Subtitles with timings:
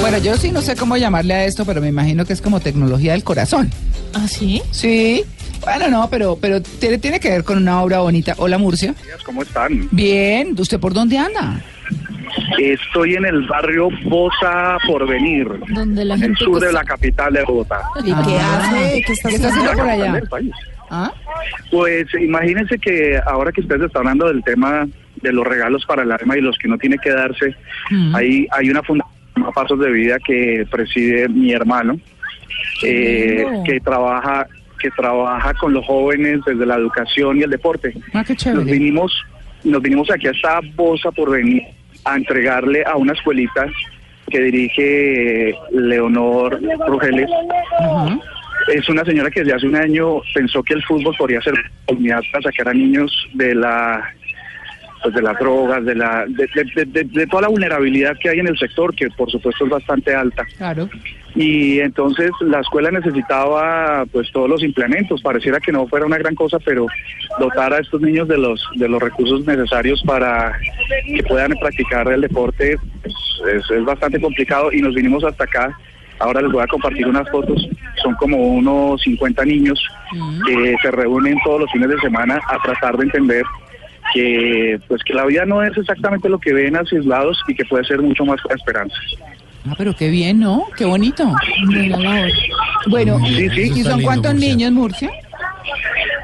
[0.00, 2.60] Bueno, yo sí no sé cómo llamarle a esto, pero me imagino que es como
[2.60, 3.70] tecnología del corazón.
[4.14, 4.62] ¿Ah, sí?
[4.70, 5.24] Sí.
[5.62, 8.34] Bueno, no, pero, pero tiene, tiene que ver con una obra bonita.
[8.38, 8.94] Hola, Murcia.
[9.26, 9.88] ¿Cómo están?
[9.90, 10.54] Bien.
[10.58, 11.60] ¿Usted por dónde anda?
[12.58, 16.44] Estoy en el barrio Bosa Porvenir, Donde la en el gente...
[16.44, 17.80] sur de la capital de Bogotá.
[18.02, 18.58] ¿Y qué Ah.
[18.70, 19.02] hace?
[19.06, 19.72] ¿Qué está ¿Qué está haciendo?
[19.72, 20.22] por allá?
[20.90, 21.12] ¿Ah?
[21.70, 24.88] Pues imagínense que ahora que ustedes están hablando del tema
[25.22, 27.54] de los regalos para el alma y los que no tiene que darse,
[27.90, 28.14] Mm.
[28.14, 29.19] hay, hay una fundación
[29.54, 31.98] Pasos de Vida que preside mi hermano,
[32.82, 34.46] eh, que trabaja
[34.80, 37.92] que trabaja con los jóvenes desde la educación y el deporte.
[38.14, 39.12] Ah, Nos vinimos,
[39.62, 41.62] nos vinimos aquí a esta Bosa por venir
[42.04, 43.66] a entregarle a una escuelita
[44.30, 47.28] que dirige Leonor Rugeles.
[48.72, 52.22] Es una señora que desde hace un año pensó que el fútbol podría ser oportunidad
[52.32, 54.14] para sacar a niños de la
[55.02, 58.38] pues de las drogas, de la de, de- de- de toda la vulnerabilidad que hay
[58.40, 60.44] en el sector, que por supuesto es bastante alta.
[60.58, 60.88] Claro.
[61.34, 66.34] Y entonces la escuela necesitaba pues todos los implementos, pareciera que no fuera una gran
[66.34, 66.86] cosa, pero
[67.38, 70.58] dotar a estos niños de los de los recursos necesarios para
[71.06, 73.14] que puedan practicar el deporte pues,
[73.54, 75.78] es, es bastante complicado y nos vinimos hasta acá.
[76.18, 77.66] Ahora les voy a compartir unas fotos,
[78.02, 79.82] son como unos 50 niños
[80.46, 83.42] que se reúnen todos los fines de semana a tratar de entender
[84.14, 87.54] que pues que la vida no es exactamente lo que ven a sus lados y
[87.54, 88.96] que puede ser mucho más que la esperanza.
[89.68, 90.66] Ah, pero qué bien, ¿no?
[90.76, 91.24] Qué bonito.
[92.88, 93.72] Bueno, Sí, sí.
[93.76, 95.10] ¿y son cuántos niños, Murcia?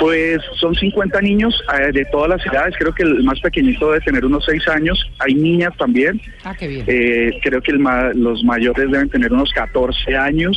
[0.00, 4.04] Pues son 50 niños eh, de todas las edades, creo que el más pequeñito debe
[4.04, 6.84] tener unos 6 años, hay niñas también, Ah, qué bien.
[6.86, 10.56] eh, creo que el ma- los mayores deben tener unos 14 años.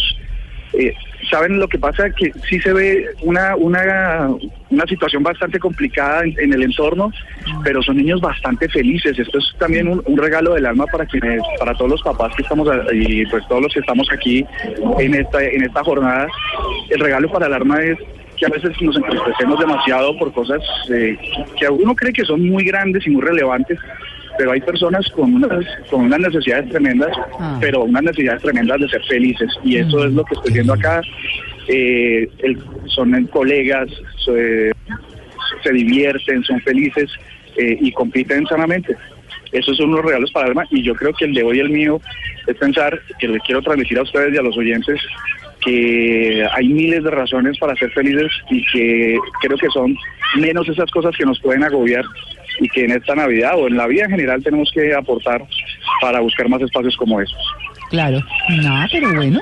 [0.74, 0.94] Eh,
[1.30, 2.10] ¿Saben lo que pasa?
[2.10, 4.30] Que sí se ve una, una,
[4.70, 7.12] una situación bastante complicada en, el entorno,
[7.64, 9.18] pero son niños bastante felices.
[9.18, 12.68] Esto es también un, regalo del alma para quienes, para todos los papás que estamos
[12.94, 14.46] y pues todos los que estamos aquí
[15.00, 16.28] en esta, en esta jornada.
[16.90, 17.98] El regalo para el alma es
[18.42, 21.16] que a veces nos entristecemos demasiado por cosas eh,
[21.60, 23.78] que uno cree que son muy grandes y muy relevantes,
[24.42, 27.60] pero hay personas con unas, con unas necesidades tremendas, Ah.
[27.62, 29.50] pero unas necesidades tremendas de ser felices.
[29.64, 31.00] Y eso es lo que estoy viendo acá.
[31.68, 32.58] Eh, el-
[32.88, 33.88] son colegas,
[34.26, 34.72] se,
[35.64, 37.08] se divierten, son felices
[37.56, 38.96] eh, y compiten sanamente.
[39.52, 41.70] Esos son unos regalos para el alma y yo creo que el de hoy, el
[41.70, 42.02] mío,
[42.48, 45.00] es pensar que le quiero transmitir a ustedes y a los oyentes
[45.64, 49.96] que hay miles de razones para ser felices y que creo que son
[50.40, 52.04] menos esas cosas que nos pueden agobiar
[52.60, 55.46] y que en esta Navidad o en la vida en general tenemos que aportar
[56.02, 57.40] para buscar más espacios como estos.
[57.90, 58.20] Claro.
[58.62, 59.42] No, pero bueno.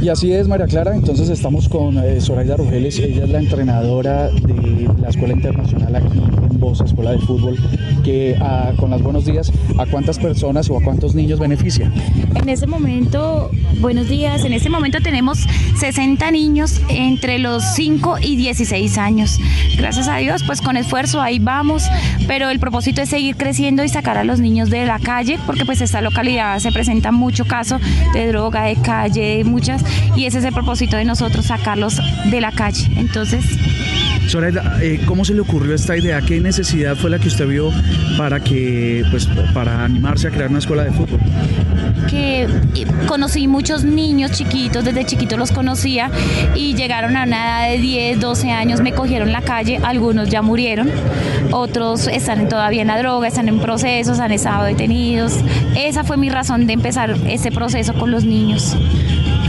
[0.00, 0.94] Y así es, María Clara.
[0.94, 2.98] Entonces estamos con eh, Zoraida Rugeles.
[2.98, 7.56] Ella es la entrenadora de la Escuela Internacional aquí en Bosa, Escuela de Fútbol,
[8.02, 11.90] que ah, con las buenos días, ¿a cuántas personas o a cuántos niños beneficia?
[12.34, 13.50] En ese momento,
[13.80, 15.46] buenos días, en este momento tenemos
[15.78, 19.38] 60 niños entre los 5 y 16 años.
[19.76, 21.84] Gracias a Dios, pues con esfuerzo ahí vamos,
[22.26, 25.64] pero el propósito es seguir creciendo y sacar a los niños de la calle, porque
[25.64, 27.78] pues esta localidad se presenta mucho caso
[28.14, 29.84] de droga, de calle, muchas,
[30.16, 32.00] y ese es el propósito de nosotros, sacarlos
[32.30, 32.90] de la calle.
[32.96, 33.44] Entonces,
[34.32, 36.20] Eh, ¿cómo se le ocurrió esta idea?
[36.20, 37.72] ¿Qué necesidad fue la que usted vio
[38.16, 41.18] para que, pues, para animarse a crear una escuela de fútbol?
[42.08, 42.48] que eh,
[43.06, 46.10] conocí muchos niños chiquitos, desde chiquitos los conocía
[46.54, 50.42] y llegaron a una edad de 10, 12 años, me cogieron la calle, algunos ya
[50.42, 50.90] murieron,
[51.52, 55.34] otros están todavía en la droga, están en procesos, han estado detenidos.
[55.76, 58.76] Esa fue mi razón de empezar ese proceso con los niños.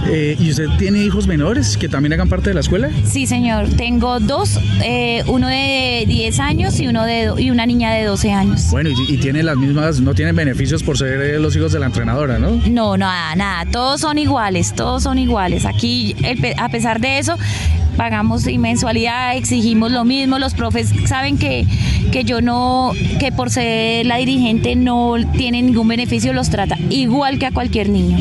[0.07, 2.89] Eh, ¿Y usted tiene hijos menores que también hagan parte de la escuela?
[3.06, 7.92] Sí, señor, tengo dos, eh, uno de 10 años y, uno de, y una niña
[7.94, 8.68] de 12 años.
[8.71, 11.80] Bueno, y, y tiene las mismas, no tienen beneficios por ser eh, los hijos de
[11.80, 12.62] la entrenadora, ¿no?
[12.68, 15.65] No, nada, nada, todos son iguales, todos son iguales.
[15.65, 17.38] Aquí, el a pesar de eso,
[17.98, 21.66] pagamos mensualidad, exigimos lo mismo, los profes saben que,
[22.12, 27.40] que yo no, que por ser la dirigente no tiene ningún beneficio, los trata igual
[27.40, 28.18] que a cualquier niño.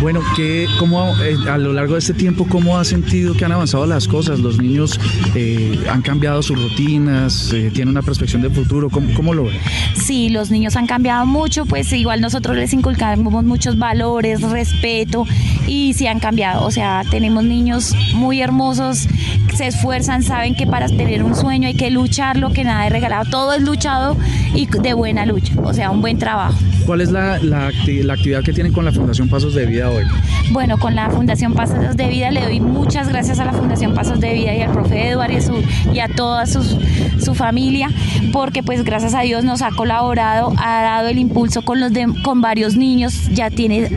[0.00, 3.52] Bueno, ¿qué, cómo, eh, a lo largo de este tiempo, ¿cómo ha sentido que han
[3.52, 4.40] avanzado las cosas?
[4.40, 4.98] Los niños
[5.36, 9.58] eh, han cambiado sus rutinas, eh, tienen una perspectiva de futuro, ¿cómo, cómo lo ven?
[9.94, 15.24] Sí, los niños han cambiado mucho, pues igual nosotros les inculcamos muchos valores, respeto
[15.66, 16.64] y sí han cambiado.
[16.64, 19.08] O sea, tenemos niños muy hermosos,
[19.54, 23.24] se esfuerzan, saben que para tener un sueño hay que lucharlo, que nada es regalado,
[23.30, 24.16] todo es luchado
[24.54, 26.58] y de buena lucha, o sea, un buen trabajo.
[26.86, 29.88] ¿Cuál es la, la, acti- la actividad que tienen con la Fundación Pasos de Vida
[29.88, 30.04] hoy?
[30.50, 34.18] Bueno, con la Fundación Pasos de Vida le doy muchas gracias a la Fundación Pasos
[34.20, 35.62] de Vida y al profe Eduardo y, su-
[35.94, 36.62] y a toda su,
[37.20, 37.88] su familia,
[38.32, 42.12] porque pues gracias a Dios nos ha colaborado, ha dado el impulso con, los de-
[42.24, 43.88] con varios niños, ya tiene,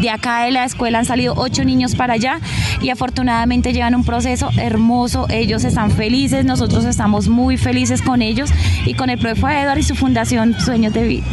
[0.00, 2.40] de acá de la escuela han salido ocho niños para allá
[2.82, 8.50] y afortunadamente llevan un proceso hermoso, ellos están felices, nosotros estamos muy felices con ellos
[8.84, 11.24] y con el profe Eduardo y su Fundación Sueños de Vida.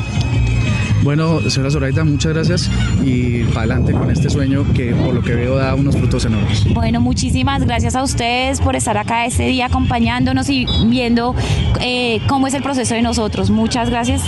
[1.01, 2.69] Bueno, señora Zoraida, muchas gracias
[3.03, 6.71] y para adelante con este sueño que por lo que veo da unos frutos enormes.
[6.71, 11.33] Bueno, muchísimas gracias a ustedes por estar acá este día acompañándonos y viendo
[11.81, 13.49] eh, cómo es el proceso de nosotros.
[13.49, 14.21] Muchas gracias.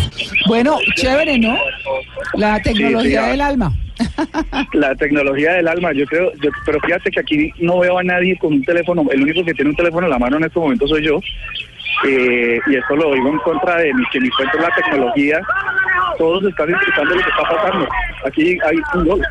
[0.47, 1.55] Bueno, chévere, ¿no?
[2.33, 3.71] La tecnología sí, del alma.
[4.73, 8.35] La tecnología del alma, yo creo, yo- pero fíjate que aquí no veo a nadie
[8.39, 10.87] con un teléfono, el único que tiene un teléfono en la mano en este momento
[10.87, 11.19] soy yo,
[12.07, 15.41] eh, y esto lo digo en contra de mi, que mi cuento la tecnología,
[16.17, 17.87] todos están disfrutando lo que está pasando,
[18.25, 19.21] aquí hay un gol.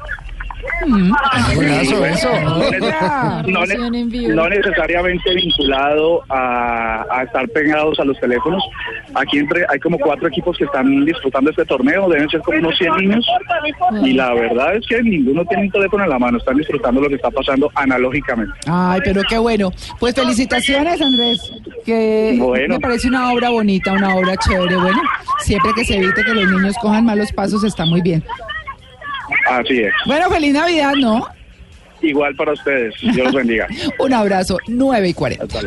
[0.60, 2.28] Eso.
[2.44, 8.62] No, neces- no ne- no necesariamente vinculado a, a estar pegados a los teléfonos.
[9.14, 12.76] Aquí entre hay como cuatro equipos que están disputando este torneo, deben ser como unos
[12.78, 13.26] 100 niños.
[14.02, 17.08] Y la verdad es que ninguno tiene un teléfono en la mano, están disfrutando lo
[17.08, 18.52] que está pasando analógicamente.
[18.66, 19.70] Ay, pero qué bueno.
[19.98, 21.52] Pues felicitaciones, Andrés.
[21.84, 22.74] Que Bueno.
[22.74, 24.76] me parece una obra bonita, una obra chévere.
[24.76, 25.00] Bueno,
[25.40, 28.22] siempre que se evite que los niños cojan malos pasos está muy bien.
[29.50, 29.92] Así es.
[30.06, 31.26] Bueno, feliz Navidad, ¿no?
[32.02, 32.94] Igual para ustedes.
[33.00, 33.66] Dios los bendiga.
[33.98, 35.60] Un abrazo, 9 y 40.